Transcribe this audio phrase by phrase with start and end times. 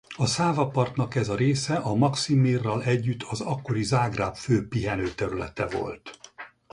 [0.17, 6.19] A Szávapartnak ez a része a Maksimirral együtt az akkori Zágráb fő pihenőterülete volt.